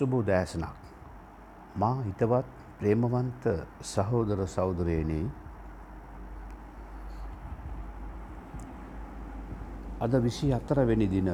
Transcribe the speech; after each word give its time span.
සුබ 0.00 0.12
උදෑසනක්. 0.14 0.64
මා 1.76 1.96
හිතවත් 2.02 2.46
ප්‍රේමවන්ත 2.78 3.44
සහෝදර 3.84 4.40
සෞදරයනී 4.48 5.26
අද 10.00 10.12
විසි 10.18 10.52
අතරවෙනි 10.52 11.06
දින 11.06 11.28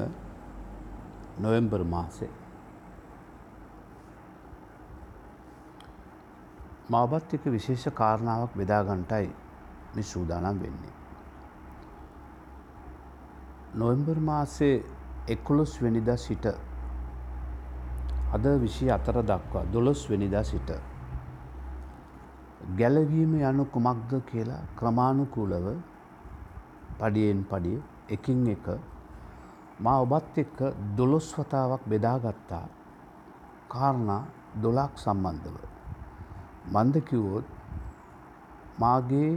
නොවෙම්බර් 1.38 1.84
මාසේ. 1.86 2.32
මාබත් 6.90 7.34
එක 7.34 7.44
විශේෂ 7.48 7.86
කාරණාවක් 7.94 8.52
බෙදාගන්ටයි 8.56 9.26
මි 9.94 10.02
සූදානම් 10.04 10.58
වෙන්නේ. 10.60 10.94
නොවෙම්බර් 13.74 14.18
මාසේ 14.22 14.76
එකොළොස් 15.28 15.82
වෙනිදා 15.82 16.16
සිට 16.18 16.46
අද 18.34 18.44
විසි 18.60 18.90
අතර 18.90 19.16
දක්වා 19.22 19.64
දොළොස් 19.72 20.00
වෙනිදා 20.10 20.44
සිට. 20.44 20.70
ගැලවීම 22.78 23.32
යනු 23.40 23.64
කුමක්ද 23.66 24.10
කියලා 24.30 24.62
ක්‍රමාණුකූලව 24.78 25.66
පඩියෙන් 26.98 27.40
පඩිය 27.50 27.78
එකින් 28.08 28.46
එක 28.46 28.66
මා 29.78 29.98
ඔබත් 30.00 30.34
එක්ක 30.36 30.58
දොළොස් 30.96 31.28
වතාවක් 31.38 31.82
බෙදාගත්තා 31.86 32.64
කාරණා 33.68 34.22
දොලාක් 34.62 34.92
සම්බන්ධව. 34.96 35.56
මන්ද 36.72 36.94
කිව්වොත් 37.08 37.46
මාගේ 38.78 39.30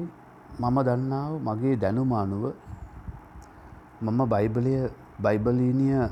මම 0.59 0.77
දන්නාව 0.87 1.33
මගේ 1.39 1.75
දැනුමානුව 1.75 2.43
මම 4.01 4.19
බයිබලය 4.25 4.73
බයිබලීනිය 5.19 6.03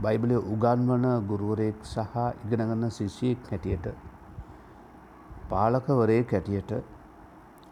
බයිබලය 0.00 0.36
උගන්වන 0.46 1.06
ගුරුවරයෙක් 1.28 1.78
සහ 1.84 2.16
ඉගෙනගන්න 2.44 2.90
ශිෂියෙක් 2.90 3.48
හැටියට 3.50 3.86
පාලකවරේ 5.50 6.22
කැටියට 6.24 6.72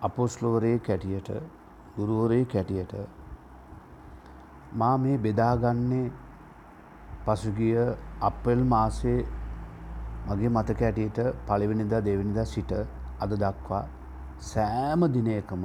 අපෝස්ලෝවරේ 0.02 0.78
කැටියට 0.80 1.30
ගුරුවරේ 1.96 2.44
කැටියට 2.46 2.94
මා 4.74 4.96
මේ 4.98 5.18
බෙදාගන්නේ 5.20 6.06
පසුගිය 7.24 7.78
අප්‍රෙල් 8.22 8.64
මාසේ 8.66 9.18
මගේ 10.26 10.50
මතක 10.50 10.80
ඇටියට 10.82 11.18
පළවෙනිදා 11.46 12.02
දෙවනිදා 12.02 12.46
සිට 12.46 12.72
අද 13.20 13.32
දක්වා 13.38 13.84
සෑම 14.44 15.10
දිනයකම 15.14 15.64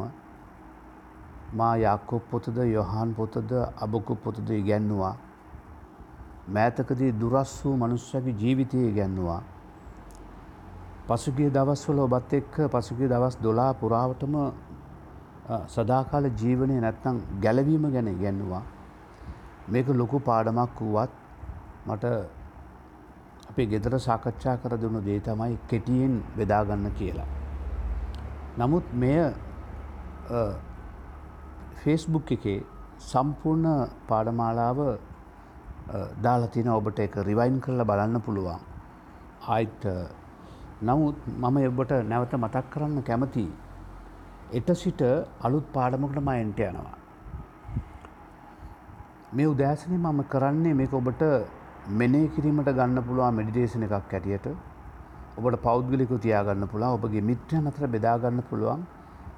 මා 1.54 1.76
යාකෝබ් 1.78 2.22
පොතද 2.32 2.58
යොහාන් 2.68 3.14
පොතද 3.14 3.52
අබකු 3.78 4.16
පොතද 4.16 4.50
ඉගැන්නවා. 4.52 5.16
මෑතකදී 6.50 7.12
දුරස් 7.14 7.54
වූ 7.66 7.76
මනුෂ්‍යගේ 7.76 8.36
ජීවිතය 8.36 8.78
ඉගැන්නවා. 8.90 9.42
පසුගිය 11.08 11.50
දවස්වල 11.50 12.00
ඔබත් 12.00 12.34
එක්ක 12.34 12.56
පසුගිය 12.70 13.10
දවස් 13.10 13.38
දොලා 13.42 13.74
පුරාවටම 13.74 14.36
සදාකාල 15.68 16.26
ජීවනය 16.34 16.76
නැත්නම් 16.80 17.22
ගැලවීම 17.42 17.90
ගැන 17.92 18.08
ඉගැන්නවා. 18.08 18.64
මේක 19.68 19.88
ලොකු 19.92 20.20
පාඩමක් 20.22 20.80
වුවත් 20.82 21.12
මට 21.88 22.06
අපේ 23.50 23.66
ගෙදර 23.66 24.00
සාකච්ඡා 24.00 24.58
කර 24.58 24.78
දුන්නු 24.78 25.02
දේ 25.02 25.20
තමයි 25.20 25.58
කෙටියෙන් 25.68 26.24
බෙදාගන්න 26.38 26.92
කියලා. 26.92 27.30
නමුත් 28.58 28.86
මෙය 28.94 29.18
ෆේස්බුක් 31.82 32.32
එකේ 32.36 32.60
සම්පූර්ණ 33.02 33.68
පාඩමාලාව 34.08 34.80
දාලා 36.24 36.52
තියෙන 36.54 36.72
ඔබට 36.72 37.00
එක 37.00 37.16
රිවයින් 37.28 37.60
කරලා 37.62 37.90
බලන්න 37.92 38.22
පුළුවන්. 38.22 38.60
ආයිත් 39.48 39.84
නමුත් 40.82 41.18
මම 41.34 41.58
ඔබට 41.72 41.92
නැවත 42.10 42.34
මතක් 42.36 42.66
කරන්න 42.74 43.04
කැමති 43.04 43.46
එට 44.52 44.70
සිට 44.76 45.02
අලුත් 45.42 45.66
පාඩමකට 45.74 46.20
මයන්ට 46.22 46.60
යනවා. 46.62 46.96
මේ 49.32 49.48
උදෑසනේ 49.48 50.00
මම 50.00 50.22
කරන්නේ 50.26 50.74
මේක 50.74 50.94
ඔබට 50.94 51.24
මෙනේ 51.94 52.28
කිරීමට 52.30 52.70
ගන්න 52.72 53.04
පුළුවන් 53.04 53.36
මෙඩිටේෂන් 53.36 53.84
එකක් 53.88 53.94
ඇටියට 53.98 54.48
ඔබට 55.38 55.62
පෞද්ගලිකව 55.64 56.16
තියාගන්න 56.20 56.68
පුළුවන් 56.68 56.96
ඔබගේ 56.98 57.28
මිත්‍රයන් 57.30 57.70
අතර 57.70 57.88
බෙදා 57.88 58.18
ගන්න 58.20 58.48
පුළුවන් 58.50 58.82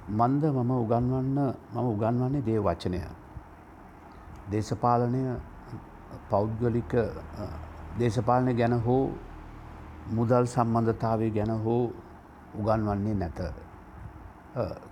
මන්ද 0.09 0.43
මම 0.45 0.71
උගන්වන්න 0.73 1.37
මම 1.73 1.87
උගන්වන්නේ 1.93 2.41
දේ 2.41 2.59
වචනය. 2.59 3.01
දේශපාලනය 4.51 5.21
පෞද්ගලික 6.29 6.93
දේශපාලනය 7.99 8.53
ගැන 8.53 8.73
හෝ 8.79 9.11
මුදල් 10.11 10.45
සම්බන්ධතාවය 10.45 11.29
ගැන 11.31 11.51
හෝ 11.65 11.93
උගන්වන්නේ 12.59 13.13
නැත. 13.15 13.39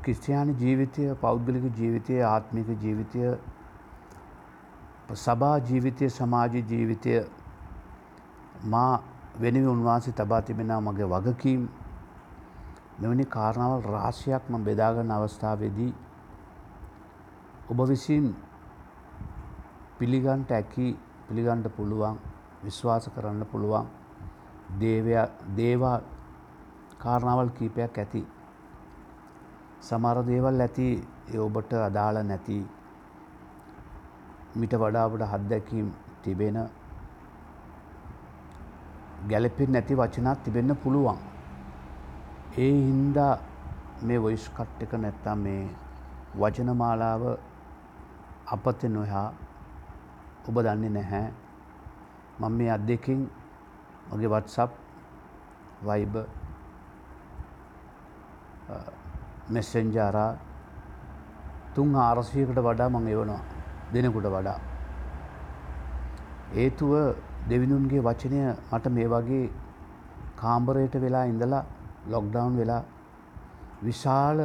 ක්‍රිස්තියානි 0.03 0.53
ජීවිතය 0.53 1.15
පෞද්ගලික 1.15 1.65
ජීවිතය 1.77 2.21
ආත්මික 2.23 2.67
ජීවිතය 2.83 3.19
සභා 5.15 5.57
ජීවිතය 5.59 6.09
සමාජ 6.09 6.53
ජීවිතය 6.71 7.13
මා 8.65 9.01
වෙනවි 9.41 9.67
උන්වහන්සේ 9.67 10.13
තබා 10.13 10.41
තිබෙන 10.41 10.71
මගේ 10.79 11.05
වගකීම් 11.05 11.67
මෙවැනි 12.99 13.25
කාරණාවල් 13.27 13.83
රාශියක් 13.87 14.43
මම 14.49 14.63
බෙදාගන්න 14.63 15.11
අවස්ථාවේදී 15.11 15.91
ඔබ 17.69 17.79
විසින් 17.87 18.25
පිළිගන්ට 19.97 20.51
ඇකි 20.51 20.87
පිළිගන්ට 21.27 21.67
පුළුවන් 21.75 22.17
විශ්වාස 22.63 23.05
කරන්න 23.09 23.45
පුළුවන් 23.45 23.87
දේවා 25.57 25.97
කාරණාවල් 26.97 27.49
කීපයක් 27.51 27.97
ඇති. 27.97 28.21
සමර 29.81 30.17
දේවල් 30.25 30.59
ඇති 30.59 30.87
ඔබට 31.39 31.71
අදාළ 31.79 32.17
නැති 32.23 32.57
මිට 34.55 34.73
වඩාවට 34.75 35.23
හත්දැකීම් 35.31 35.87
තිබෙන 36.23 36.57
ගැලපෙන් 39.29 39.71
නැති 39.71 39.93
වචනත් 39.95 40.37
තිබෙන්න 40.43 40.75
පුළුවන්. 40.75 41.28
ඒ 42.57 42.71
හින්දා 42.71 43.37
මේ 44.01 44.21
වොයිස් 44.21 44.49
කට් 44.49 44.81
එක 44.81 44.93
නැත්තම් 44.93 45.39
මේ 45.39 45.69
වචනමාලාව 46.35 47.23
අපත 48.47 48.83
නොහා 48.89 49.27
ඔබ 50.47 50.57
දන්නේ 50.57 50.89
නැහැ 50.89 51.27
මම 52.39 52.57
මේ 52.57 52.71
අත් 52.71 52.87
දෙකින් 52.87 53.21
මගේ 54.09 54.29
වත්සප් 54.29 54.71
වයිබ 55.83 56.15
මෙස්සෙන්ජාරා 59.49 60.31
තුන් 61.75 61.95
ආරසියකට 61.97 62.59
වඩා 62.59 62.89
මං 62.89 63.07
එවනවා 63.07 63.41
දෙනෙකුට 63.93 64.27
වඩා. 64.27 64.59
ඒතුව 66.55 66.93
දෙවිනුන්ගේ 67.49 68.01
වචනය 68.01 68.37
මට 68.71 68.85
මේ 68.89 69.07
වගේ 69.07 69.45
කාම්බරයට 70.35 70.95
වෙලා 71.01 71.25
ඉඳලා 71.25 71.65
ලොක්ඩවන් 72.09 72.57
වෙලා 72.57 72.83
විශාල 73.81 74.39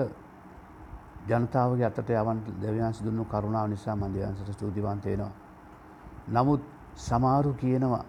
ජනතාවගේ 1.27 1.87
අතට 1.87 2.11
යවන් 2.13 2.41
දෙවියන්ස 2.61 2.99
දුන්නු 3.01 3.25
කරුණාව 3.27 3.69
නිසා 3.69 3.97
මන් 3.97 4.15
දෙවියන්සට 4.15 4.53
ස්තුතිවන්ත 4.53 5.05
වෙනවා. 5.05 5.33
නමුත් 6.29 6.63
සමහරු 6.99 7.53
කියනවා 7.55 8.05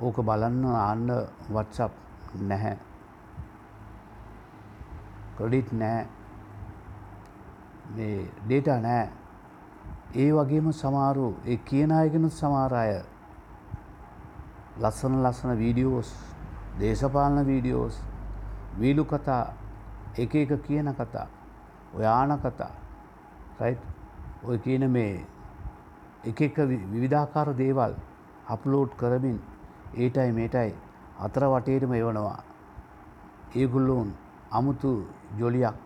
ඕක 0.00 0.16
බලන්න 0.18 0.64
ආන්න 0.66 1.08
WhatsApp 1.50 1.92
නැහැ. 2.42 2.76
ක්‍රෙඩිට් 5.36 5.72
නැහැ. 5.72 6.06
මේ 7.88 8.16
ඩේටා 8.40 8.80
නැහැ. 8.80 9.10
ඒ 10.16 10.30
වගේම 10.32 10.72
සමහරු 10.72 11.28
ඒ 11.46 11.56
කියන 11.58 11.92
අයගෙනුත් 11.92 12.32
සමහර 12.32 12.74
අය 12.74 12.92
ලස්සන 14.78 15.14
ලස්සන 15.22 15.52
වීඩියෝස් 15.54 16.10
දේශපාලන 16.80 17.46
වීඩියෝස් 17.46 18.00
වීලු 18.80 19.04
කතා 19.04 19.44
එක 20.16 20.34
එක 20.34 20.52
කියන 20.62 20.92
කතා 20.94 21.26
ඔයාන 21.94 22.36
කතා 22.38 22.72
රයිට් 23.60 23.82
ඔය 24.44 24.58
කියන 24.58 24.90
මේ 24.90 25.24
එක 26.24 26.40
එක 26.40 26.56
විවිධාකාර 26.92 27.54
දේවල් 27.54 27.96
අප්ලෝඩ් 28.48 28.92
කරමින් 28.96 29.38
ඒටයි 29.96 30.30
මේටයි 30.32 30.70
අතර 31.20 31.42
වටේටම 31.46 31.92
එවනවා 31.94 32.38
ඒගුල්ලොන් 33.54 34.08
අමුතු 34.50 34.92
ජොලියක් 35.38 35.76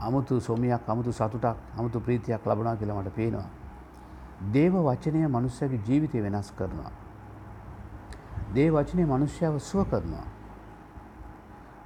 අමුතු 0.00 0.40
සොමියක් 0.40 0.88
අමුතු 0.88 1.12
සතුටක් 1.12 1.56
අමුතු 1.76 2.00
ප්‍රීතියක් 2.00 2.42
ලබනා 2.42 2.76
කියලා 2.76 3.02
මට 3.02 3.14
පේනවා. 3.14 3.48
දේව 4.52 4.74
වචනය 4.80 5.28
මනුස්ස්‍යගේ 5.28 5.80
ජීවිතය 5.86 6.22
වෙනස් 6.22 6.52
කරනවා. 6.52 6.92
දේ 8.54 8.70
වචනය 8.70 9.04
මනුෂ්‍යාව 9.06 9.58
සුව 9.60 9.84
කරනවා. 9.90 10.26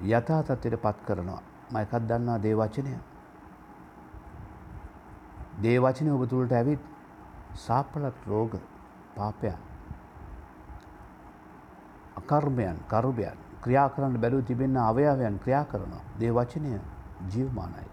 යථා 0.02 0.42
තත්ත්වයට 0.42 0.82
පත් 0.82 0.98
කරනවා. 1.06 1.42
මම 1.70 1.76
එකක් 1.76 1.92
දන්නවා 2.08 2.38
දේ 2.38 2.54
වචනය. 2.54 2.94
දේ 5.62 5.78
වචනය 5.78 6.10
ඔබ 6.10 6.28
තුළට 6.28 6.52
ඇවිත් 6.52 6.82
සාපලත් 7.56 8.16
රෝග 8.26 8.52
පාපයන් 9.16 9.58
කර්මයන් 12.26 12.76
කරුබයන් 12.88 13.36
ක්‍රියා 13.62 13.88
කරන්න 13.88 14.20
බැලූ 14.20 14.42
තිබෙන්න 14.42 14.76
අවයාවයන් 14.76 15.38
ක්‍රියා 15.38 15.64
කරනවා. 15.64 16.02
දේ 16.20 16.30
වචනය 16.30 16.80
ජීවමානයි. 17.32 17.88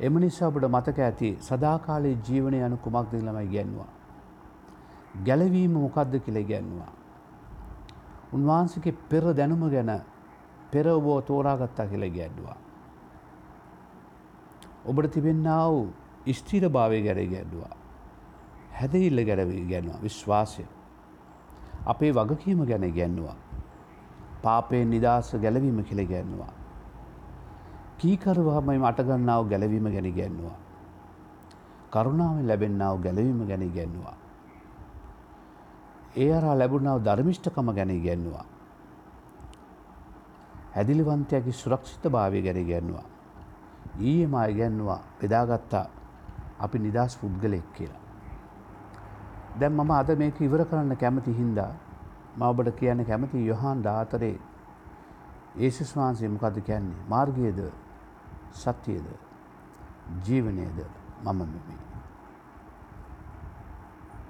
එම 0.00 0.14
නිසා 0.18 0.48
ඔබට 0.48 0.66
මතක 0.66 0.98
ඇති 0.98 1.30
සදාකාලයේ 1.40 2.18
ජීවනය 2.28 2.58
යනු 2.66 2.76
කුමක්ද 2.76 3.14
ළමයි 3.14 3.48
ගැන්වා. 3.48 3.90
ගැලවීම 5.24 5.72
මොකක්ද 5.72 6.14
කියලා 6.24 6.42
ගැන්වා. 6.42 6.92
උන්වහන්සේගේ 8.34 8.96
පෙර 9.10 9.24
දැනුම 9.34 9.62
ගැන 9.70 9.92
පෙර 10.70 10.86
ඔබෝ 10.88 11.20
තෝරාගත්තා 11.20 11.86
කියලා 11.86 12.08
ගැඩ්ඩුවා. 12.08 12.58
ඔබට 14.86 15.10
තිබෙන්නා 15.10 15.64
වූ 15.70 15.86
ස්ථීර 16.32 16.68
භාවය 16.68 17.02
ගැර 17.02 17.20
ගැඩ්ඩුවා. 17.26 17.74
හැදඉල්ල 18.78 19.24
ගැරවී 19.24 19.64
ගැන්වා 19.66 20.02
විශ්වාසය. 20.02 20.64
අපේ 21.86 22.12
වගකීම 22.12 22.60
ගැන 22.66 22.86
ගැන්නවා. 22.92 23.36
පාපයෙන් 24.42 24.90
නිදහස 24.90 25.30
ගැලවීම 25.36 25.78
කෙළ 25.84 26.02
ගැන්නවා. 26.06 26.52
කීකරුවහමයි 27.98 28.84
අටගන්නාව 28.84 29.48
ගැලවීම 29.48 29.86
ගැන 29.86 30.08
ගැන්නවා. 30.14 30.56
කරුණාවෙන් 31.90 32.46
ලැබෙන්නාව 32.48 32.96
ගැලවීම 32.98 33.40
ගැන 33.46 33.64
ගැන්නවා. 33.70 34.16
ඒ 36.14 36.30
අරා 36.32 36.54
ලැබුණාව 36.54 36.98
ධර්මිෂ්ඨකම 37.02 37.68
ගැන 37.72 37.92
ගැන්නවා. 38.02 38.46
හැදිලිවන්තයකි 40.74 41.52
සුරක්ෂිත 41.52 42.04
භාවය 42.08 42.42
ගැන 42.42 42.60
ගැන්නවා. 42.66 43.06
ඊයේ 44.00 44.26
මා 44.26 44.46
ඉගැන්වා 44.46 45.00
බෙදාගත්තා 45.20 45.86
අපි 46.60 46.78
නිදහස් 46.78 47.16
පුද්ගලෙක් 47.16 47.66
කියලා. 47.74 48.02
දැන් 49.58 49.72
මම 49.72 49.90
අද 49.90 50.08
මේක 50.18 50.40
ඉවර 50.40 50.64
කරන්න 50.64 50.96
කැමති 50.96 51.32
හින්දා 51.32 51.72
මවබට 52.36 52.76
කියන්න 52.76 53.04
කැමති 53.04 53.46
යොහන් 53.46 53.82
දාතරේ 53.82 54.36
ඒසුස් 55.58 55.96
වහන්සේ 55.96 56.28
මොකද 56.28 56.56
කියන්නේ 56.60 57.06
මාර්ගයේද 57.08 57.60
සත්‍යයේද 58.54 59.06
ජීවනයේද 60.24 60.78
මම 61.22 61.38
මෙමි. 61.38 61.76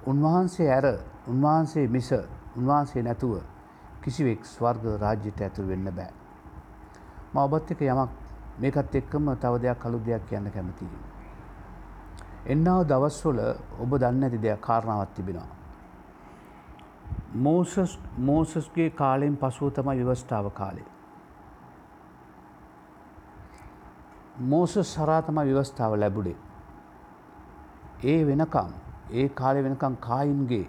උන්වහන්සේ 0.06 0.70
ඇර 0.70 0.86
උන්වහන්සේ 1.26 1.86
මිස 1.88 2.12
උන්වහන්සේ 2.56 3.02
නැතුව 3.02 3.40
කිසිවෙක් 4.02 4.44
ස්වර්ග 4.46 4.84
රාජ්‍යයට 5.00 5.40
ඇතුල් 5.40 5.68
වෙන්න 5.68 5.88
බෑ. 5.90 6.12
ම 7.32 7.36
ඔබත් 7.38 7.70
එක 7.70 7.80
යමක් 7.82 8.10
මේකත් 8.58 8.94
එක්කම 8.94 9.34
තව 9.36 9.52
දෙයක් 9.58 9.78
කළු 9.78 9.98
දෙයක් 10.00 10.26
කියන්න 10.28 10.50
කැමතියි. 10.50 10.98
එන්නාව 12.46 12.80
දවස්වල 12.84 13.38
ඔබ 13.80 13.90
දන්න 13.96 14.22
ඇති 14.22 14.38
දෙයක් 14.38 14.60
කාරණාවත් 14.60 15.14
තිබෙනවා. 15.14 15.50
මෝසස් 17.36 17.98
මෝසස්ගේ 18.20 18.90
කාලයෙන් 18.92 19.36
පසුව 19.36 19.72
තමයි 19.72 19.96
ව්‍යවස්ථාව 20.00 20.50
කාලේ. 20.52 20.88
මෝසස් 24.42 24.78
සරා 24.84 25.22
තමයි 25.22 25.46
ව්‍යවස්ථාව 25.46 25.92
ලැබුඩේ. 25.96 26.36
ඒ 28.04 28.20
වෙනකම් 28.26 28.70
ඒ 29.12 29.28
කාලෙ 29.30 29.64
වෙනකම් 29.64 29.94
කායින්ගේ 30.00 30.66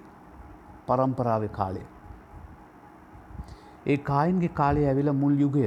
පරම්පරාව 0.87 1.43
කාලය. 1.49 1.83
ඒ 3.85 3.97
කායින්ගේ 4.03 4.53
කාලය 4.53 4.85
ඇවිල 4.85 5.11
මුල් 5.13 5.35
යුගය. 5.39 5.65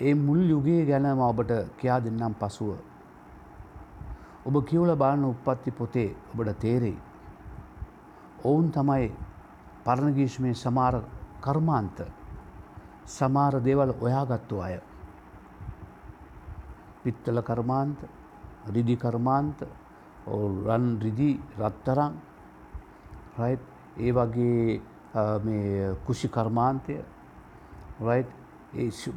ඒ 0.00 0.14
මුල් 0.16 0.40
යුගයේ 0.50 0.84
ගැනම 0.84 1.20
ඔබට 1.22 1.52
කියා 1.78 2.00
දෙන්නම් 2.00 2.34
පසුව 2.34 2.70
ඔබ 4.46 4.56
කියවල 4.64 4.92
බලන්න 4.94 5.24
උප්පත්ති 5.24 5.70
පොතේ 5.72 6.10
ඔබට 6.32 6.58
තේරෙයි. 6.60 6.98
ඔවුන් 8.44 8.66
තමයි 8.70 9.06
පරණගීශ්මය 9.84 10.52
සමාර 10.54 10.94
කර්මාන්ත 11.40 11.98
සමාර 13.08 13.54
දේවල් 13.60 13.90
ඔයාගත්තු 14.00 14.60
අය. 14.60 14.76
පිත්තල 17.02 17.38
කර්මාන්ත 17.40 17.98
රිදි 18.68 18.96
කර්මාන්ත 18.96 19.58
රන් 20.66 20.86
රිදි 21.00 21.30
රත්තරං 21.60 22.12
ඒ 23.38 24.12
වගේ 24.12 24.80
කුෂි 26.06 26.28
කර්මාන්තය 26.28 26.98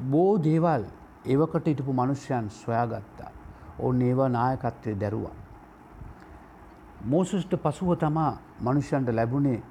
බෝ 0.05 0.37
දේවල් 0.39 0.83
ඒවකට 1.25 1.67
ඉටපු 1.67 1.93
මනුෂ්‍යයන් 1.93 2.49
සොයාගත්තා. 2.51 3.31
ඔවුන් 3.79 4.01
ඒවා 4.01 4.29
නායකත්වය 4.29 4.95
දැරුවා. 4.95 5.35
මෝසස්ට 7.03 7.55
පසුව 7.57 7.95
තමා 7.95 8.37
මනුෂ්‍යන්ට 8.61 9.09
ලැබුණේ 9.09 9.61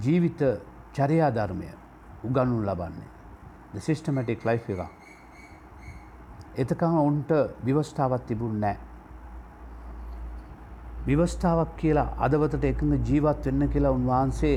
ජීවිත 0.00 0.40
චරයා 0.92 1.30
ධර්මය 1.30 1.68
උගන්නු 2.24 2.62
ලබන්නේ 2.62 3.10
ද 3.74 3.80
සිිස්ටමටික් 3.80 4.44
ලයි් 4.44 4.60
එක. 4.68 4.90
එතකම 6.56 6.94
ඔවුන්ට 6.94 7.30
විවස්ථාවත් 7.64 8.26
තිබුණ 8.26 8.60
නෑ. 8.60 8.85
විවස්ථාවක් 11.06 11.76
කියලා 11.76 12.08
අදවතට 12.18 12.64
එකඟ 12.64 12.94
ජීවත් 13.04 13.46
වෙන්න 13.46 13.68
කියලා 13.68 13.92
උන්වහන්සේ 13.92 14.56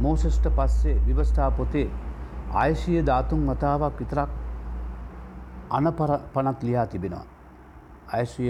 මෝසස්ට 0.00 0.48
පස්සේ 0.56 0.96
විවස්ථා 1.06 1.50
පොතේ 1.52 1.86
ආයශය 2.54 3.02
ධාතුන් 3.02 3.46
වතාවක් 3.46 4.00
විතරක් 4.00 4.30
අනපර 5.70 6.10
පනත් 6.32 6.62
ලියා 6.62 6.86
තිබෙනවා. 6.86 7.26
අයශය 8.08 8.44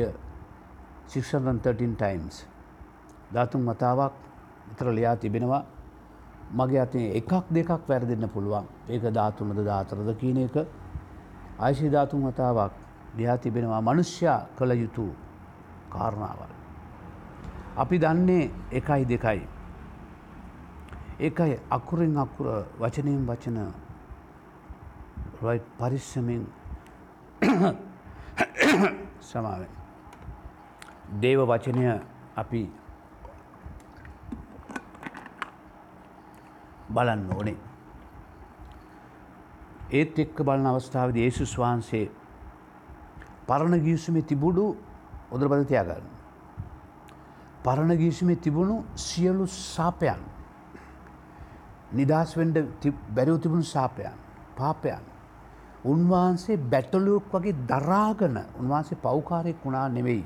613 1.09 1.95
ටයිම්ස් 1.95 2.37
ධාතුන් 3.33 3.63
මතාවක් 3.63 4.15
විතර 4.69 4.87
ලියා 4.89 5.17
තිබෙනවා 5.17 5.63
මගේ 6.53 6.81
අතින් 6.81 7.05
එකක් 7.13 7.33
දෙකක් 7.51 7.89
වැරදින්න 7.89 8.29
පුළුවන් 8.29 8.67
ඒක 8.89 9.05
ධාතුනද 9.11 9.59
ධාතරද 9.61 10.11
කියන 10.17 10.39
එක 10.39 10.57
ආශී 11.59 11.91
ධාතුන් 11.91 12.21
මතාවක් 12.23 12.73
ලියා 13.17 13.39
තිබෙනවා 13.39 13.81
මනුෂ්‍යයා 13.81 14.41
කළ 14.57 14.73
යුතු 14.75 15.07
කාරණාවල්. 15.91 16.64
අපි 17.77 17.99
දන්නේ 17.99 18.51
එකයි 18.73 19.09
දෙකයි. 19.09 19.43
ඒකයි 21.21 21.59
අකුරෙන් 21.71 22.17
අකුර 22.17 22.47
වචනයෙන් 22.81 23.27
වචන 23.27 23.59
පරිස්සමෙන් 25.79 26.47
සමාවෙන්. 29.21 29.69
දේව 31.21 31.41
වචනය 31.43 32.01
අපි 32.37 32.71
බලන්න 36.89 37.31
ඕනේ. 37.33 37.57
ඒත් 39.91 40.19
එක්ක 40.19 40.43
බලන 40.43 40.67
අවස්ථාවද 40.67 41.17
ඒසුස් 41.19 41.59
වහන්සේ 41.59 42.11
පරණ 43.47 43.81
ගියසුමේ 43.81 44.23
තිබුණු 44.23 44.67
ඔදරපද 45.31 45.67
තියාගන්න. 45.69 46.14
පරණ 47.65 47.97
ගීසුමේ 47.97 48.37
තිබුණු 48.37 48.77
සියලු 48.97 49.47
සාපයන් 49.47 50.21
නිදහස්වෙන්ඩ 51.93 52.57
බැරව 53.11 53.37
තිබුණු 53.41 53.67
සාපයන් 53.67 54.17
පාපයන් 54.57 55.05
උන්වහන්සේ 55.85 56.57
බැටලුවක් 56.57 57.33
වගේ 57.33 57.55
දරාගන 57.69 58.37
උන්වහන්සේ 58.61 58.99
පෞකාරයෙක් 58.99 59.65
වුණා 59.65 59.89
නෙවෙයි. 59.89 60.25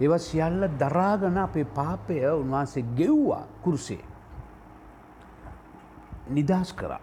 ඒව 0.00 0.12
සියල්ල 0.18 0.68
දරාගන 0.78 1.38
අපේ 1.38 1.64
පාපය 1.64 2.20
උන්වහන්සේ 2.32 2.84
ගෙව්වා 2.96 3.44
කුරුසේ. 3.62 4.04
නිදහස් 6.28 6.72
කරා. 6.72 7.00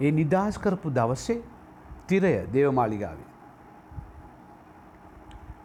ඒ 0.00 0.10
නිදහස් 0.10 0.58
කරපු 0.58 0.88
දවසේ 0.90 1.42
තිරය 2.06 2.34
දේවමාලිගාවේ. 2.52 3.30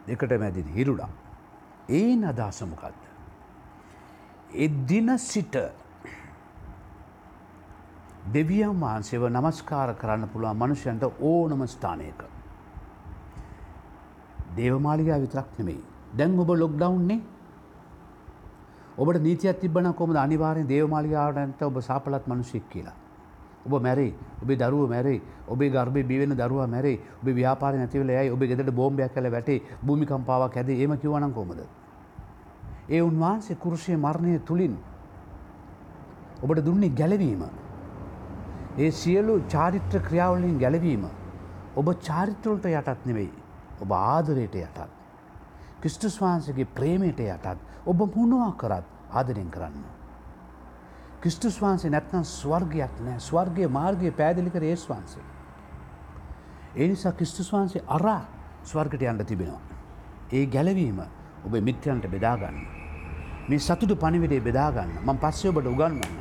දෙකට 0.07 0.39
මැදින් 0.39 0.67
හිරුඩා. 0.69 1.24
ඒ 1.89 2.13
අදහසමකක්ද. 2.23 3.01
එදින 4.55 5.19
සිට 5.19 5.55
දෙවියන් 8.27 8.73
වහන්සේව 8.75 9.29
නමස්කාර 9.29 9.93
කරන්න 9.93 10.29
පුළුවන් 10.29 10.57
මනුෂ්‍යන්ට 10.57 11.03
ඕනම 11.21 11.67
ස්ථානයක. 11.67 12.23
දේවමාලිගා 14.57 15.19
විතරක් 15.19 15.47
නෙමෙයි. 15.59 15.83
දැන් 16.17 16.39
ඔබ 16.39 16.49
ලොක්ඩවුන්නේ 16.55 17.21
ඔබට 18.97 19.21
නීතියක් 19.21 19.59
තිබන 19.59 19.93
කොම 19.93 20.15
අනිවාරෙන් 20.17 20.67
දේවමාලිගාවටන්ට 20.67 21.61
ඔබ 21.61 21.81
සාපලත් 21.81 22.27
මනුෂෙක් 22.27 22.69
කියලා. 22.69 23.04
ඔබ 23.65 23.81
මැරේ. 23.81 24.13
ඔබේ 24.41 24.55
දරුව 24.55 24.89
මැරේ. 24.89 25.21
ඔබේ 25.47 25.69
ගර්භය 25.69 26.03
බිවෙන 26.03 26.35
දරුවා 26.35 26.67
මැරේ. 26.67 26.99
ඔබ 27.21 27.27
ව්‍යාපාර 27.31 27.73
නැතිවල 27.73 28.09
යයි. 28.09 28.31
ඔබ 28.31 28.39
ගෙදට 28.41 28.71
බෝම්බයක් 28.71 29.13
කළ 29.13 29.31
වැටේ. 29.31 29.61
භූමිකම්පාවක් 29.83 30.57
ඇද 30.57 30.69
ඒම 30.69 30.97
කිවනන් 30.97 31.33
කොමද. 31.33 31.61
ඒ 32.89 33.01
උන්වහන්සේ 33.01 33.55
කුරුෂය 33.55 33.95
මරණය 33.97 34.39
තුළින් 34.39 34.77
ඔබට 36.43 36.65
දුන්නේ 36.65 36.89
ගැලවීම. 36.91 37.43
ඒ 38.77 38.91
සියලු 38.91 39.41
චාරිත්‍ර 39.49 39.99
ක්‍රියාවලින් 39.99 40.59
ගැලවීම 40.59 41.05
ඔබ 41.75 41.87
චාරිත්‍රවලට 42.01 42.65
යටත් 42.65 43.05
නෙවෙයි. 43.05 43.31
ඔබ 43.81 43.91
ආදරයට 43.91 44.55
යටත්. 44.55 44.79
ක්‍රිස්ටස් 45.81 46.21
වහන්සගේ 46.21 46.71
ප්‍රේමයට 46.77 47.19
යටත්. 47.19 47.57
ඔබ 47.85 47.99
මුණවා 48.15 48.53
කරත් 48.57 48.87
ආදරෙන් 49.11 49.49
කරන්න. 49.51 49.94
ක්‍රිස්තුස් 51.25 51.55
වහන්සේ 51.57 51.89
නැත්නම් 51.89 52.21
ස්වර්ගයක් 52.21 52.97
නෑ 53.01 53.19
ස්වර්ගය 53.27 53.65
මාර්ගය 53.75 54.09
පැදිලි 54.17 54.51
කර 54.53 54.63
ඒස් 54.63 54.83
වහන්සේ. 54.89 55.23
ඒ 56.77 56.87
නිසා 56.87 57.11
ක්‍රිස්තුස් 57.11 57.49
වහන්සේ 57.53 57.81
අරා 57.95 58.21
ස්වර්ගට 58.63 59.05
යන්න 59.11 59.25
තිබෙනවා. 59.25 59.61
ඒ 60.31 60.45
ගැලවීම 60.45 60.99
ඔබ 61.45 61.57
මිත්‍යන්ට 61.69 62.05
බෙදාගන්න. 62.13 62.59
මේ 63.49 63.59
සතුටු 63.59 63.97
පනිවිඩේ 64.03 64.45
බෙදාගන්න 64.49 64.93
මං 65.01 65.21
පස්සේ 65.23 65.49
ඔබට 65.49 65.71
උගන්වන්න. 65.73 66.15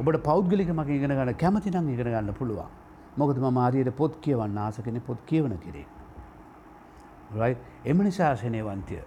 ඔබට 0.00 0.22
පෞද්ගලික 0.24 0.72
මගේ 0.72 0.96
ඉගෙන 0.96 1.12
ගන්න 1.12 1.36
කැමතිනම් 1.36 1.92
ඉගෙන 1.92 2.08
ගන්න 2.08 2.34
පුළුවන්. 2.34 2.72
මොකද 3.16 3.36
මම 3.36 3.58
ආරියට 3.58 3.92
පොත් 3.94 4.20
කියවන්න 4.24 4.58
ආස 4.58 4.80
කෙනෙ 4.80 5.00
පොත් 5.00 5.20
කියවන 5.26 5.58
කෙරේ. 5.58 5.86
රයි 7.36 7.56
එම 7.84 8.04
නිසාසනයවන්තය. 8.08 9.04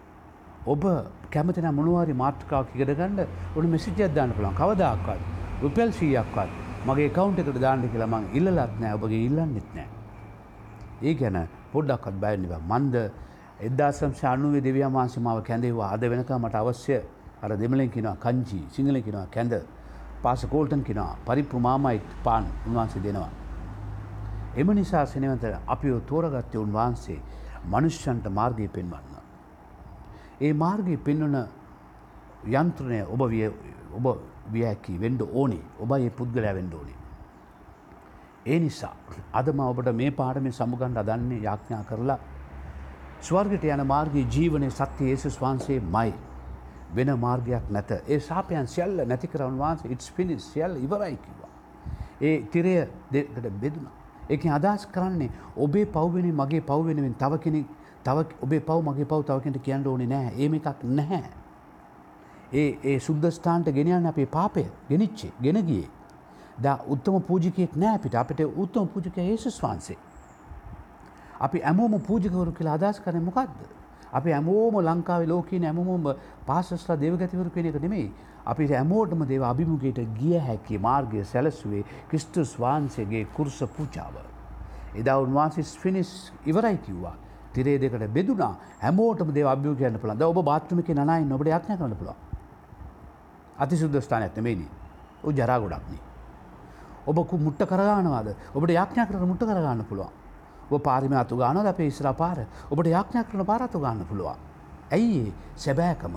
ඔබ 0.66 0.84
කැමතින 1.30 1.68
මොනවාරි 1.72 2.14
මාත්‍රකාවක් 2.16 2.76
ඉගෙන 2.76 2.96
ගන්න 2.96 3.28
ඔනු 3.56 3.68
මෙසිජයක් 3.68 4.14
දාන්න 4.14 4.32
පුළන් 4.32 4.54
කවදක්වත් 4.54 5.20
රුපෙල් 5.62 5.92
සීයක්වත් 5.92 6.50
මගේ 6.86 7.10
කවුන්ට 7.10 7.40
එකට 7.40 7.60
දාන්න 7.60 7.84
කියලා 7.86 8.08
මං 8.10 8.24
ඉල්ලත් 8.34 8.80
නෑ 8.80 8.94
ඔබගේ 8.94 9.26
ඉල්ලන්නෙත් 9.28 9.70
නෑ. 9.76 9.88
ඒ 11.02 11.14
ගැන 11.14 11.38
පොඩ්ඩක්ත් 11.72 12.16
බයනිව 12.18 12.54
මන්ද 12.62 12.96
එදදාසම් 13.60 14.12
ශානුවේ 14.14 14.62
දෙවියමාන්සමාව 14.62 15.40
කැඳේවා 15.44 15.92
අද 15.92 16.04
වෙනකා 16.06 16.40
මට 16.40 16.56
අවශ්‍ය 16.56 16.98
අර 17.42 17.52
දෙමලෙන් 17.58 17.90
කිනවා 17.90 18.18
කංචි 18.18 18.60
සිංහල 18.70 19.02
කිනවා 19.02 19.28
කැඳ 19.28 19.54
පාස 20.24 20.46
කෝල්ටන් 20.46 20.84
කිනවා 20.84 21.18
පරිප්පු 21.26 21.60
මාමයිට් 21.60 22.06
පාන් 22.24 22.46
උන්වහන්සේ 22.68 23.04
දෙනවා. 23.04 23.32
එම 24.56 24.68
නිසා 24.74 25.06
සෙනවත 25.06 25.44
අපිෝ 25.68 26.00
තෝරගත්තය 26.02 26.58
උන්වහන්සේ 26.58 27.20
මනුෂ්‍යන්ට 27.66 28.26
මාර්ගය 28.30 28.68
පෙන්වන්න. 28.70 29.13
ඒ 30.44 30.54
මාර්ගය 30.54 30.98
පෙන්වන 30.98 31.38
යන්ත්‍රණය 32.54 33.00
ඔබ 33.06 33.22
ඔබ 33.98 34.08
වියැකි 34.52 35.00
වෙන්ඩ 35.00 35.22
ඕනේ 35.24 35.64
ඔබ 35.80 35.92
ඒ 35.94 36.10
පුද්ගලය 36.10 36.54
වෙන්ඩ 36.54 36.74
ඕනේ. 36.74 37.00
ඒ 38.46 38.60
නිසා 38.60 38.94
අදම 39.34 39.60
ඔබට 39.62 39.90
මේ 39.94 40.12
පාඩමේ 40.12 40.52
සමුගන්ඩ 40.52 40.98
අදන්නේ 40.98 41.42
යාඥා 41.42 41.84
කරලා 41.84 42.20
ස්වර්ගට 43.22 43.64
යන 43.66 43.86
මාර්ගයේ 43.88 44.28
ජීවනය 44.28 44.70
සත්‍ය 44.72 45.10
ඒසුස් 45.12 45.40
වහන්සේ 45.40 45.80
මයි. 45.80 46.14
වෙන 46.96 47.20
මාර්ගයක් 47.20 47.70
නැත 47.70 47.92
ඒ 47.92 48.20
සාපයන් 48.20 48.68
සියල්ල 48.68 49.06
නැති 49.06 49.28
කරවන් 49.28 49.58
වහන්සේ 49.58 49.92
ඉටස් 49.92 50.12
පිනිස් 50.12 50.52
සියල්ල 50.54 50.76
ඉවරයි 50.78 51.18
කිවා. 51.18 51.52
ඒ 52.22 52.42
තිරය 52.52 52.76
දෙකට 53.12 53.48
බෙදුණ. 53.62 53.88
එක 54.30 54.46
අදස් 54.48 54.86
කරන්නේ 54.88 55.32
ඔබේ 55.58 55.86
පව්වෙන 55.88 56.28
මගේ 56.34 56.62
පව්වෙනුවෙන් 56.62 57.16
තව 57.16 57.40
කෙනෙක් 57.40 57.66
තව 58.04 58.26
ඔබේ 58.42 58.60
පව් 58.62 58.80
මගේ 58.84 59.06
පව් 59.06 59.24
තවකට 59.24 59.62
කියන්න 59.62 59.88
ඕනේ 59.88 60.08
නෑ 60.08 60.32
ඒම 60.38 60.54
එකක් 60.54 60.84
නැහැ. 60.84 61.30
ඒ 62.54 62.70
ඒ 62.84 63.00
සුද්දස්ථාන්ට 63.00 63.70
ගෙනයන්න 63.72 64.06
අපේ 64.06 64.26
පාපය 64.28 64.66
ගෙනනිච්චේ 64.90 65.32
ගෙන 65.42 65.62
ගියේ. 65.64 65.90
ද 66.58 66.76
උත්තම 66.88 67.22
පූජිකයෙක් 67.22 67.76
නෑ 67.76 68.00
පිට 68.00 68.16
අපිට 68.16 68.44
උත්තම 68.56 68.88
පූජික 68.88 69.18
ඒසුස් 69.20 69.62
වහන්සේ. 69.62 69.98
අපි 71.40 71.62
ඇමෝම 71.62 72.02
පූජිකවරු 72.02 72.52
කියලා 72.52 72.76
අදස් 72.76 73.00
කරන 73.00 73.24
මොකක්ද. 73.24 73.58
අපි 74.14 74.34
ඇමෝම 74.34 74.76
ලංකාව 74.82 75.28
ලෝකීන 75.28 75.66
ඇමෝම 75.66 76.14
පාසස්ලා 76.46 76.98
දේවගතිවරු 76.98 77.50
කෙන 77.50 77.66
එක 77.66 77.82
නෙමෙයි. 77.82 78.14
අපිට 78.46 78.72
ඇමෝටම 78.74 79.26
දේව 79.26 79.44
අභිමුගේට 79.44 80.00
ගිය 80.20 80.38
හැකි 80.40 80.78
මාර්ගය 80.80 81.24
සැලසුවේ 81.26 81.84
ක්‍රිස්තුස් 82.10 82.56
වහන්සේගේ 82.58 83.26
කුරුස 83.34 83.64
පූචාව. 83.76 84.16
එදා 84.96 85.18
උන්වහන්සේ 85.20 85.64
ෆිනිස් 85.64 86.32
ඉවරයි 86.46 86.78
කිව්වා. 86.78 87.16
තිරේ 87.54 87.78
දෙකට 87.80 88.14
බෙදුනා 88.14 88.56
හැමෝටම 88.82 89.34
දේව 89.34 89.48
අභියෝ 89.48 89.76
කියන්න 89.76 90.00
පුළුවන්. 90.00 90.18
දැන් 90.20 90.30
ඔබ 90.30 90.46
බාත්රූම් 90.46 90.80
එකේ 90.80 90.96
නනයි 90.96 91.34
ඔබට 91.34 91.48
යාඥා 91.48 91.78
කරන්න 91.78 91.96
පුළුවන්. 91.96 92.18
අතිසුද්ධ 93.58 94.02
ස්ථානයක් 94.02 94.36
නෙමෙයිනි. 94.36 94.68
ඔය 95.24 95.34
ජරා 95.34 95.60
ගොඩක්නේ. 95.60 96.02
ඔබ 97.08 97.18
මුට්ට 97.40 97.66
කරගන්නවාද? 97.66 98.36
ඔබට 98.54 98.70
යාඥා 98.72 99.06
කරලා 99.06 99.26
මුට්ට 99.26 99.46
කරගන්න 99.46 99.86
පුළුවන්. 99.86 100.12
ඔබ 100.70 100.82
පාරිම 100.82 101.14
අතු 101.14 101.38
ගානද 101.38 101.66
අපේ 101.66 101.88
ඉස්ර 101.88 102.14
පාර 102.14 102.46
ඔබට 102.70 102.88
යාඥා 102.88 103.24
කරන 103.24 103.46
පාරතු 103.46 103.80
ගන්න 103.80 104.06
පුළුවන්. 104.06 104.38
ඇයි 104.92 105.34
සැබෑකම 105.56 106.16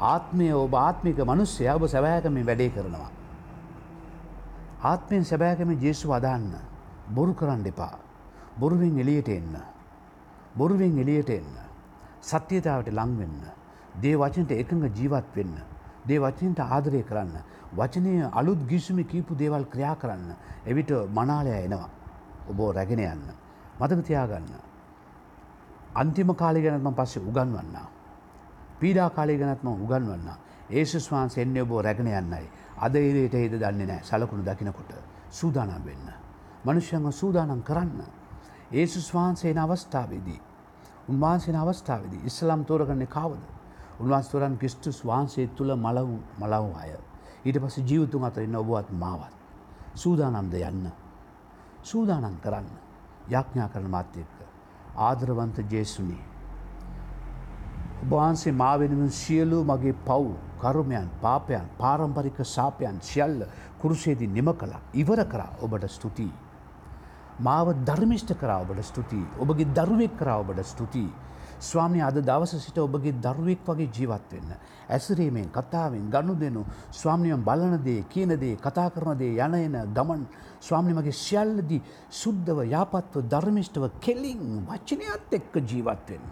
ආත්මය 0.00 0.52
ඔබ 0.54 0.74
ආත්මික 0.74 1.18
මනුස්්‍යය 1.20 1.68
ඔබ 1.68 1.86
සැබෑකමින් 1.86 2.46
වැඩේ 2.46 2.70
කරනවා. 2.70 3.10
ආත්මයෙන් 4.82 5.24
සැබෑකම 5.24 5.70
ජේසු 5.78 6.12
අදන්න 6.12 6.52
බොරු 7.08 7.34
කරන්න 7.34 7.66
එපා. 7.66 7.96
බොරුවෙන් 8.58 8.98
එලියට 8.98 9.28
එන්න. 9.28 9.56
බොරුවෙන් 10.56 10.98
එලියට 10.98 11.30
එන්න. 11.30 11.54
සත්‍යතාවට 12.22 12.90
ලංවෙන්න. 12.90 13.40
දේ 13.96 14.16
වචනට 14.16 14.50
එකඟ 14.52 14.88
ජීවත් 14.90 15.36
වෙන්න. 15.36 15.56
දේ 16.04 16.18
වචනට 16.18 16.60
ආදරය 16.60 17.02
කරන්න. 17.02 17.36
වචනය 17.72 18.30
අලුත් 18.32 18.66
ගිසුමි 18.66 19.04
කීපු 19.04 19.34
දේවල් 19.34 19.64
ක්‍රියා 19.66 19.96
කරන්න. 19.96 20.34
එවිට 20.66 20.90
මනාලය 21.10 21.52
එනවා. 21.56 21.88
ඔබෝ 22.48 22.72
රැගෙන 22.72 22.98
යන්න. 23.00 23.28
මතක 23.80 24.02
තියාගන්න. 24.02 24.50
අන්තිම 25.94 26.34
කාලි 26.34 26.62
ගැනත්ම 26.62 26.92
පස්සේ 26.92 27.22
උගන්වන්න. 27.22 27.76
පීඩා 28.80 29.10
කාලි 29.10 29.38
ගැනත්ම 29.38 29.68
උගන්වන්න. 29.68 30.28
ඒසුස් 30.70 31.10
වහන්සේ 31.10 31.42
එන්නේ 31.42 31.62
ඔබෝ 31.62 31.82
රැගෙන 31.82 32.06
යන්නයි. 32.08 32.46
අද 32.78 32.94
ඉරයට 32.94 33.34
ඒද 33.34 33.54
දන්නේ 33.54 33.86
නෑ 33.86 34.02
සලකුණු 34.02 34.44
දකිනකොට 34.44 34.92
සූදානම් 35.30 35.84
වෙන්න. 35.84 36.08
මනුෂ්‍යන්ව 36.64 37.10
සූදානම් 37.12 37.62
කරන්න. 37.62 38.00
ඒසුස් 38.72 39.14
වහන්සේන 39.14 39.58
අවස්ථාවේදී. 39.58 40.40
උන්වහන්සේන 41.08 41.56
අවස්ථාවේදී 41.56 42.20
ඉස්ලාම් 42.24 42.64
තෝරගන්නේ 42.64 43.06
කාවද. 43.08 43.42
උන්වහන්ස 44.00 44.28
තෝරන් 44.28 44.58
ක්‍රිස්තුස් 44.58 45.04
වහන්සේ 45.04 45.46
තුළ 45.48 45.76
මලවු 45.76 46.18
මලව් 46.38 46.76
අය. 46.76 46.90
ඊට 47.44 47.60
පස්ස 47.60 47.78
ජීවතුන් 47.80 48.24
අතරින්න 48.24 48.56
ඔබුවත් 48.56 48.90
මාවත්. 48.92 49.34
සූදානම්ද 49.94 50.54
යන්න. 50.54 50.90
සූදානන් 51.82 52.38
කරන්න 52.42 52.70
යඥා 53.28 53.68
කරන 53.68 53.90
මාත්‍ය 53.90 54.20
එක්ක. 54.20 54.38
ආදරවන්ත 54.96 55.58
ජේසුනී. 55.70 56.24
ඔබවහන්සේ 58.02 58.52
මා 58.52 58.78
වෙනුවෙන් 58.78 59.10
සියලු 59.12 59.64
මගේ 59.64 59.92
පව් 60.04 60.34
කරුමයන් 60.60 61.08
පාපයන් 61.22 61.68
පාරම්පරික 61.78 62.38
සාපයන් 62.46 62.98
සියල්ල 63.00 63.46
කුරුසේදී 63.78 64.26
නිම 64.28 64.52
කලා 64.54 64.80
ඉවර 64.94 65.24
කරා 65.24 65.52
ඔබට 65.62 65.88
ස්තුතියි. 65.88 66.45
මාව 67.38 67.72
ධර්මිෂ්ට 67.84 68.32
කරා 68.34 68.60
ඔබට 68.60 68.82
ස්තුතියි 68.82 69.26
ඔබගේ 69.38 69.72
දරුවෙක් 69.74 70.16
කරා 70.16 70.38
ඔබට 70.38 70.64
ස්තුතියි 70.64 71.12
ස්වාමී 71.60 72.02
අද 72.02 72.20
දවස 72.20 72.56
සිට 72.58 72.78
ඔබගේ 72.78 73.12
දරුවෙක් 73.14 73.64
වගේ 73.64 73.88
ජීවත් 73.88 74.32
වෙන්න. 74.32 74.50
ඇසරීමෙන් 74.88 75.48
කතාවෙන් 75.50 76.10
ගණු 76.10 76.34
දෙනු 76.34 76.64
ස්වාමිනියම් 76.92 77.42
බලනදේ 77.42 78.04
කියනදේ 78.04 78.56
කතා 78.56 78.90
කරනදේ 78.90 79.36
යන 79.38 79.54
එන 79.56 79.76
ගමන් 79.94 80.26
ස්වාමිනිමගේ 80.60 81.12
සියල්ලදී 81.14 81.82
සුද්ධව 82.12 82.64
යාපත්ව 82.66 83.22
ධර්මිෂ්ටව 83.24 83.88
කෙලින් 84.00 84.66
වචනයත් 84.66 85.32
එක්ක 85.32 85.54
ජීවත් 85.62 86.08
වෙන්න. 86.08 86.26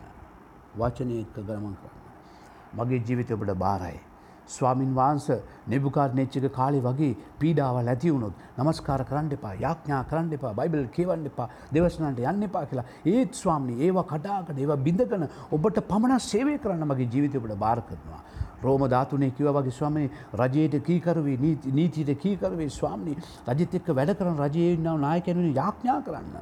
වචනය 0.76 1.20
එක්ක 1.20 1.36
ගමන් 1.38 1.74
කරන්න. 1.74 2.02
මගේ 2.74 3.00
ජීවිත 3.00 3.30
ඔබට 3.30 3.54
බාරයි. 3.56 4.00
ස්වාමින් 4.48 4.94
වහන්ස 4.94 5.26
නිබුකාර් 5.66 6.10
නෙච්චක 6.14 6.48
කාලෙ 6.50 6.80
වගේ 6.80 7.16
පීඩාවල් 7.38 7.88
ඇති 7.88 8.10
වුණොත් 8.10 8.34
නමස්කාර 8.58 9.04
කරන්න 9.04 9.32
එපා 9.32 9.54
යාඥා 9.56 10.02
කරන්න 10.04 10.32
එපා 10.32 10.54
බයිබල් 10.54 10.86
කියවන්න 10.88 11.26
එපා 11.26 11.48
දෙවස්නන්ට 11.72 12.22
යන්න 12.24 12.42
එපා 12.44 12.64
කියලා 12.66 12.86
ඒත් 13.06 13.34
ස්වාමිනි 13.34 13.80
ඒවා 13.80 14.04
කඩාකට 14.04 14.58
ඒවා 14.58 14.78
බිඳගන 14.78 15.28
ඔබට 15.50 15.82
පමණ 15.84 16.20
සේවය 16.22 16.58
කරන්න 16.58 16.86
මගේ 16.86 17.08
ජීවිතයට 17.08 17.56
බාර 17.56 17.82
කරනවා. 17.82 18.22
රෝම 18.62 18.82
ධාතුනේ 18.86 19.30
කිව 19.32 19.48
වගේ 19.50 19.72
ස්වාමී 19.72 20.10
රජයට 20.34 20.76
කීකරුවේ 20.82 21.36
නීතියට 21.70 22.12
කීකරුවේ 22.18 22.68
ස්වාමිනි 22.70 23.16
රජෙත් 23.48 23.74
එක්ක 23.74 23.88
වැඩ 23.92 24.14
කරන 24.14 24.36
රජයේ 24.38 24.74
ඉන්නව 24.74 25.00
නායකයන් 25.00 25.42
යාඥා 25.52 26.00
කරන්න. 26.02 26.36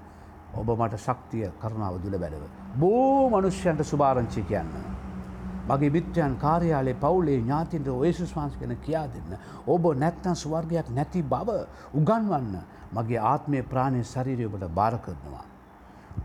ඔබ 0.55 0.69
මට 0.71 1.01
ශක්තිය 1.01 1.49
කරුණාව 1.59 2.03
දුල 2.03 2.19
බැලව. 2.19 2.45
බෝ 2.77 3.31
මනුෂ්‍යයන්ට 3.31 3.85
සුභාරංචි 3.85 4.45
කියන්න. 4.45 5.02
මගේ 5.65 5.91
මිත්‍රයන් 5.91 6.37
කාර්යාලේ 6.37 6.95
පවුලේ 6.97 7.39
ඥාතින්ට 7.39 7.89
ඔයසුස් 7.91 8.35
වහන්ස 8.37 8.59
ගැන 8.59 8.77
කියා 8.79 9.07
දෙන්න. 9.09 9.39
ඔබ 9.67 9.85
නැත්නම් 9.95 10.35
ස්වර්ගයක් 10.35 10.89
නැති 10.91 11.23
බව 11.25 11.49
උගන්වන්න 11.95 12.57
මගේ 12.93 13.21
ආත්මය 13.25 13.63
ප්‍රාණය 13.65 14.03
ශරීරය 14.05 14.47
ඔබට 14.47 14.69
බාර 14.71 14.99
කරනවා. 14.99 15.45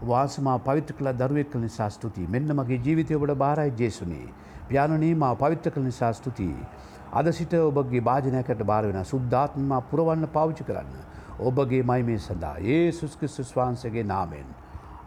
වාසමා 0.03 0.57
පවිත්‍ර 0.59 0.93
කළ 0.93 1.13
දරුවෙක් 1.13 1.51
කළ 1.51 1.61
නිසා 1.61 1.89
ස්තුතියි. 1.89 2.27
මෙන්න 2.27 2.49
මගේ 2.51 2.79
ජීවිතය 2.79 3.15
ඔබට 3.15 3.35
බාරයි 3.35 3.73
ජේසුනේ. 3.73 4.27
පියාණනී 4.67 5.13
මා 5.15 5.35
පවිත්‍ර 5.35 5.71
කළ 5.71 5.83
නිසා 5.83 6.13
ස්තුතියි. 6.13 6.65
අද 7.11 7.31
සිට 7.31 7.53
ඔබගේ 7.53 8.01
භාජනයකට 8.01 8.63
බාර 8.63 8.83
වෙන 8.85 9.05
සුද්ධාත්මා 9.05 9.81
පුරවන්න 9.83 10.27
පාවිච්චි 10.29 10.63
කරන්න. 10.63 10.97
ඔබගේ 11.41 11.83
මයිමේ 11.83 12.17
සඳහා 12.19 12.57
ඒසුස් 12.59 13.15
ක්‍රිස්තුස් 13.15 13.53
වහන්සේගේ 13.53 14.03
නාමෙන්. 14.05 14.49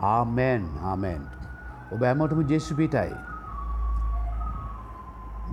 ආමෙන් 0.02 0.64
ආමෙන්. 0.84 1.26
ඔබ 1.92 2.00
හැමෝටම 2.00 2.46
ජේසු 2.46 2.74
පිටයි. 2.74 3.29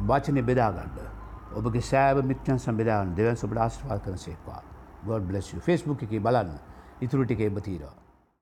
වචනය 0.06 0.42
බෙදාගන්න 0.46 0.98
ඔබගේ 1.56 1.82
සෑව 1.82 2.22
මිත්‍යන් 2.24 2.60
සම්බෙදාගන්න 2.60 3.16
දෙවන් 3.18 3.40
සුබට 3.42 3.58
ආස්ට්‍රවාල් 3.58 4.02
කන 4.06 4.18
සේක්වා. 4.18 4.62
ගොඩ 5.06 5.24
බ්ලස් 5.24 5.56
ෆස්බුක් 5.66 6.04
එක 6.04 6.20
බලන්න. 6.22 6.52
ඉතුරටික 7.02 7.40
එබ 7.42 7.58
තීරවා. 7.62 8.07